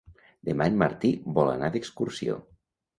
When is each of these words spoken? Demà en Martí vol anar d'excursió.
Demà 0.49 0.67
en 0.71 0.79
Martí 0.85 1.13
vol 1.37 1.55
anar 1.59 1.73
d'excursió. 1.79 2.45